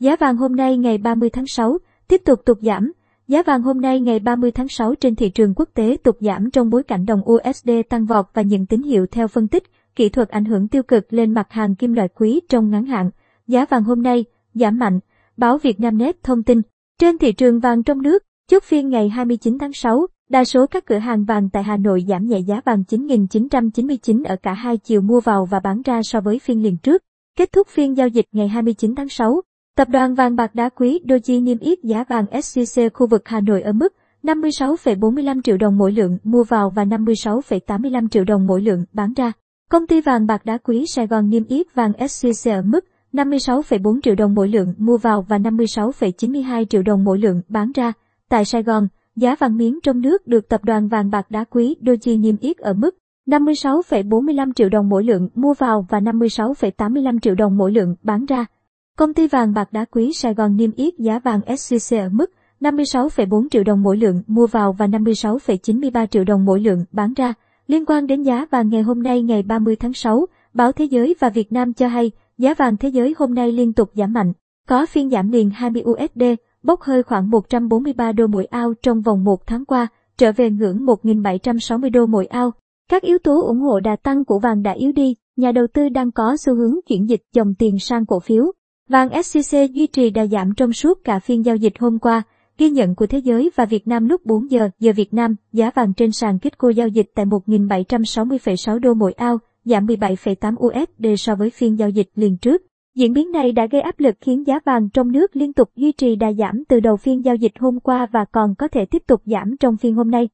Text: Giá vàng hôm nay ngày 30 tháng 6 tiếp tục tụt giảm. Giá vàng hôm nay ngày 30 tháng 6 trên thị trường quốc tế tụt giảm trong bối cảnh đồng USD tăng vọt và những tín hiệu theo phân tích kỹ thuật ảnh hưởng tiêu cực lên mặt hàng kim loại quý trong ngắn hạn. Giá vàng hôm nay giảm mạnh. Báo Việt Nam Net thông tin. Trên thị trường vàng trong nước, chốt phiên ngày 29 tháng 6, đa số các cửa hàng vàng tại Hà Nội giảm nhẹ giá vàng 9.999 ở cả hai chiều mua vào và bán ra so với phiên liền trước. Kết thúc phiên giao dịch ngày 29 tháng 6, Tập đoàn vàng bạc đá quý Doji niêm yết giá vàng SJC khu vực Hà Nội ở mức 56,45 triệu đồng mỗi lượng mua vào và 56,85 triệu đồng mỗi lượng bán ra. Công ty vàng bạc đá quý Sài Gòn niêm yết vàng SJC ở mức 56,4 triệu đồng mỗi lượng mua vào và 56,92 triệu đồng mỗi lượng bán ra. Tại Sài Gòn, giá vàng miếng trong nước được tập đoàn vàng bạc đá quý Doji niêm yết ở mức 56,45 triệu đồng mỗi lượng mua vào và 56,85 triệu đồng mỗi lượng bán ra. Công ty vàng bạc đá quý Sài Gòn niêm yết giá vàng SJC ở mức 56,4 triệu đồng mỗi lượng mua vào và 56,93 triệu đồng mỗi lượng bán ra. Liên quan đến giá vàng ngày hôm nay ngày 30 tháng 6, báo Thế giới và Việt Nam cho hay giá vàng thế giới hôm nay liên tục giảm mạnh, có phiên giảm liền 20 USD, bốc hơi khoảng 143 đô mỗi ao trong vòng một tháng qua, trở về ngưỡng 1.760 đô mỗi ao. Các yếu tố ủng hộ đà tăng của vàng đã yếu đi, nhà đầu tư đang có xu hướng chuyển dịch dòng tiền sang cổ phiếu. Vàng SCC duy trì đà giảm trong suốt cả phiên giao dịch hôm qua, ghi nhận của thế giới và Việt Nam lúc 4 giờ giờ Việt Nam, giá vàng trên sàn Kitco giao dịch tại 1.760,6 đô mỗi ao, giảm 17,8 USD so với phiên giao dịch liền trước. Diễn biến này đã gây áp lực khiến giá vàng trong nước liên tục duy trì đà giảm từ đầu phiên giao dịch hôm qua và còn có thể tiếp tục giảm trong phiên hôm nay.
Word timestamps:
Giá 0.00 0.16
vàng 0.16 0.36
hôm 0.36 0.56
nay 0.56 0.76
ngày 0.76 0.98
30 0.98 1.30
tháng 1.30 1.46
6 1.46 1.78
tiếp 2.08 2.20
tục 2.24 2.40
tụt 2.44 2.58
giảm. 2.60 2.92
Giá 3.28 3.42
vàng 3.42 3.62
hôm 3.62 3.80
nay 3.80 4.00
ngày 4.00 4.18
30 4.18 4.50
tháng 4.50 4.68
6 4.68 4.94
trên 4.94 5.14
thị 5.14 5.30
trường 5.30 5.54
quốc 5.56 5.68
tế 5.74 5.96
tụt 6.02 6.16
giảm 6.20 6.50
trong 6.50 6.70
bối 6.70 6.82
cảnh 6.82 7.06
đồng 7.06 7.22
USD 7.30 7.70
tăng 7.88 8.06
vọt 8.06 8.26
và 8.34 8.42
những 8.42 8.66
tín 8.66 8.82
hiệu 8.82 9.06
theo 9.06 9.28
phân 9.28 9.48
tích 9.48 9.62
kỹ 9.96 10.08
thuật 10.08 10.28
ảnh 10.28 10.44
hưởng 10.44 10.68
tiêu 10.68 10.82
cực 10.82 11.12
lên 11.12 11.34
mặt 11.34 11.46
hàng 11.50 11.74
kim 11.74 11.92
loại 11.92 12.08
quý 12.08 12.40
trong 12.48 12.70
ngắn 12.70 12.84
hạn. 12.84 13.10
Giá 13.46 13.64
vàng 13.64 13.84
hôm 13.84 14.02
nay 14.02 14.24
giảm 14.54 14.78
mạnh. 14.78 15.00
Báo 15.36 15.58
Việt 15.58 15.80
Nam 15.80 15.98
Net 15.98 16.22
thông 16.22 16.42
tin. 16.42 16.62
Trên 16.98 17.18
thị 17.18 17.32
trường 17.32 17.60
vàng 17.60 17.82
trong 17.82 18.02
nước, 18.02 18.22
chốt 18.50 18.62
phiên 18.62 18.88
ngày 18.88 19.08
29 19.08 19.58
tháng 19.58 19.72
6, 19.72 20.06
đa 20.28 20.44
số 20.44 20.66
các 20.66 20.86
cửa 20.86 20.98
hàng 20.98 21.24
vàng 21.24 21.50
tại 21.50 21.62
Hà 21.62 21.76
Nội 21.76 22.04
giảm 22.08 22.26
nhẹ 22.26 22.38
giá 22.38 22.60
vàng 22.64 22.84
9.999 22.88 24.24
ở 24.24 24.36
cả 24.36 24.52
hai 24.52 24.76
chiều 24.76 25.00
mua 25.00 25.20
vào 25.20 25.46
và 25.46 25.60
bán 25.60 25.82
ra 25.82 26.02
so 26.02 26.20
với 26.20 26.38
phiên 26.38 26.62
liền 26.62 26.76
trước. 26.76 27.02
Kết 27.38 27.52
thúc 27.52 27.68
phiên 27.68 27.96
giao 27.96 28.08
dịch 28.08 28.26
ngày 28.32 28.48
29 28.48 28.94
tháng 28.94 29.08
6, 29.08 29.42
Tập 29.80 29.88
đoàn 29.88 30.14
vàng 30.14 30.36
bạc 30.36 30.54
đá 30.54 30.68
quý 30.68 31.00
Doji 31.04 31.42
niêm 31.44 31.58
yết 31.58 31.78
giá 31.82 32.04
vàng 32.04 32.24
SJC 32.32 32.90
khu 32.94 33.06
vực 33.06 33.22
Hà 33.24 33.40
Nội 33.40 33.62
ở 33.62 33.72
mức 33.72 33.94
56,45 34.22 35.42
triệu 35.42 35.56
đồng 35.56 35.78
mỗi 35.78 35.92
lượng 35.92 36.18
mua 36.24 36.44
vào 36.44 36.70
và 36.70 36.84
56,85 36.84 38.08
triệu 38.08 38.24
đồng 38.24 38.46
mỗi 38.46 38.62
lượng 38.62 38.84
bán 38.92 39.12
ra. 39.12 39.32
Công 39.70 39.86
ty 39.86 40.00
vàng 40.00 40.26
bạc 40.26 40.44
đá 40.44 40.58
quý 40.58 40.84
Sài 40.86 41.06
Gòn 41.06 41.30
niêm 41.30 41.44
yết 41.44 41.74
vàng 41.74 41.92
SJC 41.92 42.54
ở 42.54 42.62
mức 42.62 42.84
56,4 43.12 44.00
triệu 44.02 44.14
đồng 44.14 44.34
mỗi 44.34 44.48
lượng 44.48 44.74
mua 44.78 44.96
vào 44.96 45.22
và 45.22 45.38
56,92 45.38 46.64
triệu 46.64 46.82
đồng 46.82 47.04
mỗi 47.04 47.18
lượng 47.18 47.42
bán 47.48 47.72
ra. 47.72 47.92
Tại 48.28 48.44
Sài 48.44 48.62
Gòn, 48.62 48.88
giá 49.16 49.34
vàng 49.34 49.56
miếng 49.56 49.78
trong 49.82 50.00
nước 50.00 50.26
được 50.26 50.48
tập 50.48 50.64
đoàn 50.64 50.88
vàng 50.88 51.10
bạc 51.10 51.30
đá 51.30 51.44
quý 51.44 51.76
Doji 51.80 52.20
niêm 52.20 52.36
yết 52.40 52.58
ở 52.58 52.72
mức 52.72 52.96
56,45 53.26 54.52
triệu 54.52 54.68
đồng 54.68 54.88
mỗi 54.88 55.04
lượng 55.04 55.28
mua 55.34 55.54
vào 55.54 55.86
và 55.88 56.00
56,85 56.00 57.18
triệu 57.18 57.34
đồng 57.34 57.56
mỗi 57.56 57.72
lượng 57.72 57.96
bán 58.02 58.26
ra. 58.26 58.46
Công 59.00 59.14
ty 59.14 59.28
vàng 59.28 59.52
bạc 59.54 59.72
đá 59.72 59.84
quý 59.84 60.12
Sài 60.12 60.34
Gòn 60.34 60.56
niêm 60.56 60.70
yết 60.72 60.98
giá 60.98 61.18
vàng 61.18 61.40
SJC 61.46 62.02
ở 62.02 62.08
mức 62.12 62.30
56,4 62.60 63.48
triệu 63.50 63.64
đồng 63.64 63.82
mỗi 63.82 63.96
lượng 63.96 64.22
mua 64.26 64.46
vào 64.46 64.72
và 64.72 64.86
56,93 64.86 66.06
triệu 66.06 66.24
đồng 66.24 66.44
mỗi 66.44 66.60
lượng 66.60 66.84
bán 66.92 67.14
ra. 67.14 67.34
Liên 67.66 67.84
quan 67.86 68.06
đến 68.06 68.22
giá 68.22 68.46
vàng 68.50 68.68
ngày 68.68 68.82
hôm 68.82 69.02
nay 69.02 69.22
ngày 69.22 69.42
30 69.42 69.76
tháng 69.76 69.92
6, 69.92 70.26
báo 70.54 70.72
Thế 70.72 70.84
giới 70.84 71.14
và 71.20 71.28
Việt 71.28 71.52
Nam 71.52 71.72
cho 71.72 71.88
hay 71.88 72.10
giá 72.38 72.54
vàng 72.54 72.76
thế 72.76 72.88
giới 72.88 73.14
hôm 73.18 73.34
nay 73.34 73.52
liên 73.52 73.72
tục 73.72 73.90
giảm 73.94 74.12
mạnh, 74.12 74.32
có 74.68 74.86
phiên 74.86 75.10
giảm 75.10 75.30
liền 75.30 75.50
20 75.50 75.82
USD, 75.90 76.22
bốc 76.62 76.80
hơi 76.80 77.02
khoảng 77.02 77.30
143 77.30 78.12
đô 78.12 78.26
mỗi 78.26 78.44
ao 78.44 78.74
trong 78.82 79.00
vòng 79.00 79.24
một 79.24 79.46
tháng 79.46 79.64
qua, 79.64 79.86
trở 80.18 80.32
về 80.32 80.50
ngưỡng 80.50 80.78
1.760 80.78 81.90
đô 81.90 82.06
mỗi 82.06 82.26
ao. 82.26 82.52
Các 82.90 83.02
yếu 83.02 83.18
tố 83.18 83.42
ủng 83.42 83.60
hộ 83.60 83.80
đà 83.80 83.96
tăng 83.96 84.24
của 84.24 84.38
vàng 84.38 84.62
đã 84.62 84.72
yếu 84.72 84.92
đi, 84.92 85.14
nhà 85.36 85.52
đầu 85.52 85.66
tư 85.74 85.88
đang 85.88 86.12
có 86.12 86.36
xu 86.36 86.54
hướng 86.54 86.74
chuyển 86.88 87.08
dịch 87.08 87.22
dòng 87.32 87.54
tiền 87.54 87.78
sang 87.78 88.06
cổ 88.06 88.20
phiếu. 88.20 88.52
Vàng 88.90 89.22
SCC 89.22 89.56
duy 89.72 89.86
trì 89.86 90.10
đà 90.10 90.26
giảm 90.26 90.54
trong 90.56 90.72
suốt 90.72 91.04
cả 91.04 91.18
phiên 91.18 91.44
giao 91.44 91.56
dịch 91.56 91.72
hôm 91.78 91.98
qua, 91.98 92.22
ghi 92.58 92.70
nhận 92.70 92.94
của 92.94 93.06
thế 93.06 93.18
giới 93.18 93.50
và 93.56 93.64
Việt 93.64 93.88
Nam 93.88 94.08
lúc 94.08 94.26
4 94.26 94.50
giờ 94.50 94.70
giờ 94.78 94.92
Việt 94.96 95.14
Nam, 95.14 95.36
giá 95.52 95.70
vàng 95.74 95.94
trên 95.94 96.12
sàn 96.12 96.38
Kitco 96.38 96.68
giao 96.68 96.88
dịch 96.88 97.06
tại 97.14 97.26
1.760,6 97.26 98.78
đô 98.78 98.94
mỗi 98.94 99.12
ao, 99.12 99.38
giảm 99.64 99.86
17,8 99.86 100.54
USD 100.54 101.06
so 101.22 101.34
với 101.34 101.50
phiên 101.50 101.78
giao 101.78 101.90
dịch 101.90 102.08
liền 102.14 102.36
trước. 102.36 102.62
Diễn 102.96 103.12
biến 103.12 103.32
này 103.32 103.52
đã 103.52 103.66
gây 103.66 103.80
áp 103.80 104.00
lực 104.00 104.14
khiến 104.20 104.46
giá 104.46 104.58
vàng 104.64 104.88
trong 104.90 105.12
nước 105.12 105.36
liên 105.36 105.52
tục 105.52 105.68
duy 105.76 105.92
trì 105.92 106.16
đà 106.16 106.32
giảm 106.32 106.64
từ 106.68 106.80
đầu 106.80 106.96
phiên 106.96 107.24
giao 107.24 107.34
dịch 107.34 107.52
hôm 107.58 107.80
qua 107.80 108.06
và 108.12 108.24
còn 108.32 108.54
có 108.54 108.68
thể 108.68 108.84
tiếp 108.84 109.02
tục 109.06 109.22
giảm 109.24 109.56
trong 109.60 109.76
phiên 109.76 109.94
hôm 109.94 110.10
nay. 110.10 110.28